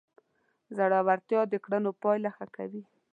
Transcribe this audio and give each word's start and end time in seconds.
زړورتیا 0.75 1.41
د 1.49 1.53
کړنو 1.63 1.91
پایله 2.01 2.29
ښه 2.35 2.45
کوي. 2.55 2.83